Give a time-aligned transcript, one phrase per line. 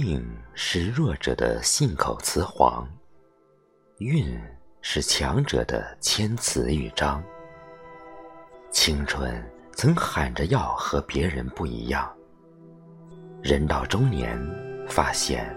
[0.00, 0.24] 命
[0.54, 2.88] 是弱者的信口雌黄，
[3.98, 4.38] 运
[4.80, 7.22] 是强者的谦辞豫章。
[8.70, 12.10] 青春曾喊着要和别人不一样，
[13.42, 14.38] 人到中年，
[14.88, 15.56] 发现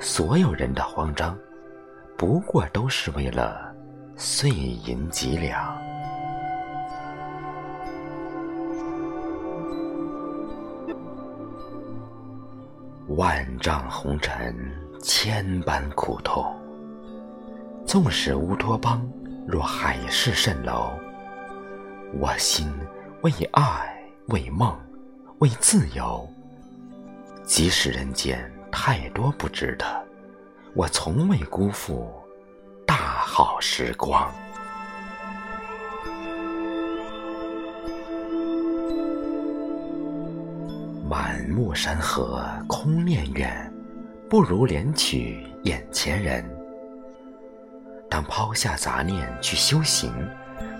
[0.00, 1.38] 所有人的慌张，
[2.16, 3.74] 不过都是为了
[4.16, 5.85] 碎银几两。
[13.08, 14.54] 万丈红尘，
[15.00, 16.44] 千般苦痛。
[17.86, 19.08] 纵使乌托邦
[19.46, 20.90] 若海市蜃楼，
[22.18, 22.68] 我心
[23.22, 24.76] 为爱，为梦，
[25.38, 26.28] 为自由。
[27.44, 29.86] 即使人间太多不值得，
[30.74, 32.12] 我从未辜负
[32.84, 34.34] 大好时光。
[41.46, 43.72] 满目山河空念远，
[44.28, 46.44] 不如怜取眼前人。
[48.10, 50.12] 当抛下杂念去修行，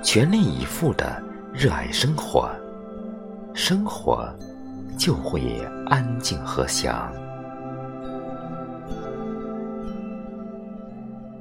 [0.02, 1.22] 全力以赴的
[1.54, 2.50] 热爱生活，
[3.54, 4.28] 生活
[4.98, 7.12] 就会安静和祥。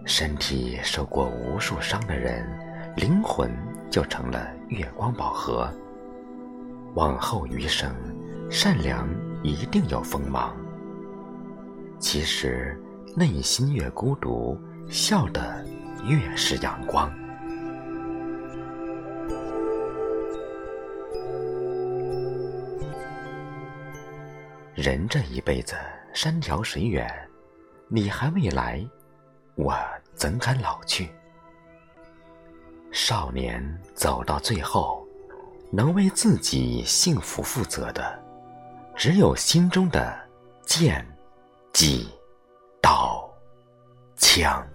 [0.05, 2.47] 身体受过无数伤的人，
[2.95, 3.51] 灵魂
[3.89, 5.67] 就成了月光宝盒。
[6.93, 7.91] 往后余生。
[8.49, 9.09] 善良
[9.43, 10.55] 一定有锋芒。
[11.99, 12.79] 其实，
[13.15, 14.57] 内心越孤独，
[14.89, 15.65] 笑的
[16.07, 17.11] 越是阳光。
[24.73, 25.75] 人这一辈子，
[26.13, 27.09] 山长水远，
[27.87, 28.85] 你还未来，
[29.55, 29.75] 我
[30.13, 31.09] 怎敢老去？
[32.91, 35.05] 少年走到最后，
[35.71, 38.23] 能为自己幸福负责的。
[38.97, 40.17] 只有心中的
[40.65, 41.05] 剑、
[41.73, 42.09] 戟、
[42.81, 43.29] 刀、
[44.15, 44.65] 枪。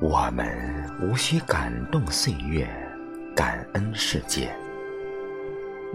[0.00, 2.66] 我们无需感动岁月，
[3.36, 4.56] 感恩世界，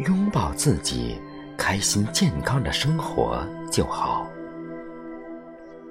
[0.06, 1.19] 拥抱自己。
[1.59, 4.19] 开心健康的生活就好。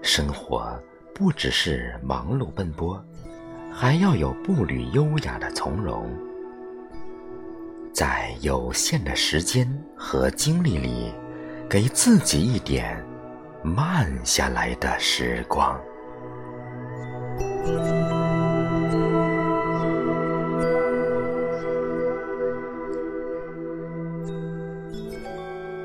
[0.08, 0.74] 生活
[1.14, 2.98] 不只是忙碌奔波，
[3.70, 6.10] 还要有步履优雅的从容。
[7.92, 11.12] 在有限的时间和精力里，
[11.68, 13.04] 给自己一点
[13.62, 15.78] 慢下来的时光。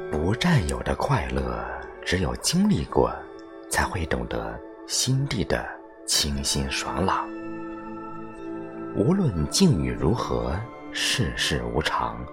[0.10, 1.62] 不占有的快乐，
[2.06, 3.14] 只有经历过，
[3.74, 4.56] 才会懂得
[4.88, 5.68] 心地的
[6.06, 7.28] 清新爽朗。
[8.96, 10.56] 无论境遇如何，
[10.92, 12.24] 世事无常，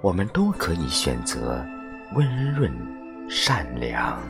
[0.00, 1.66] 我们都可以选择
[2.14, 2.72] 温润
[3.28, 4.22] 善良。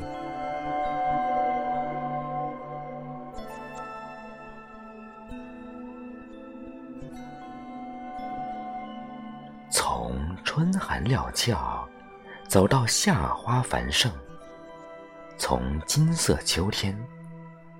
[9.69, 11.87] 从春寒料峭。
[12.49, 14.09] 走到夏花繁盛，
[15.39, 16.97] 从金色秋天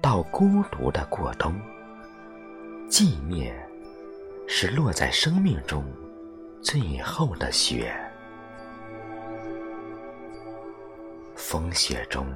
[0.01, 1.55] 到孤独的过冬，
[2.89, 3.55] 寂灭
[4.47, 5.85] 是落在生命中
[6.63, 7.95] 最后的雪。
[11.35, 12.27] 风雪中，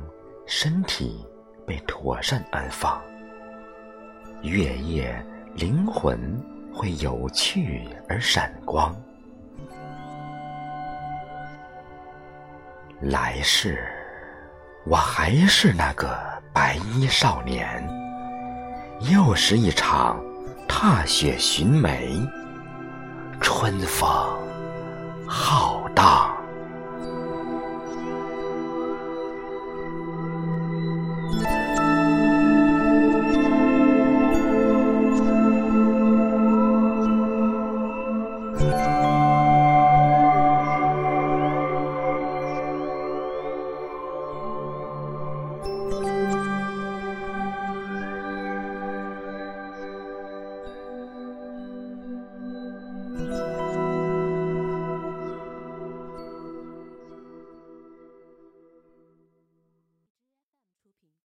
[0.47, 1.25] 身体
[1.67, 3.01] 被妥善安放，
[4.43, 6.19] 月夜灵魂
[6.73, 8.97] 会有趣而闪光。
[13.01, 13.87] 来世，
[14.85, 16.19] 我还是那个
[16.53, 17.87] 白衣少年，
[19.11, 20.19] 又是一场
[20.67, 22.27] 踏雪寻梅，
[23.41, 24.50] 春风。